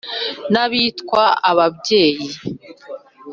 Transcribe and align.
N'abitwa 0.51 1.23
ababyeyi. 1.49 2.27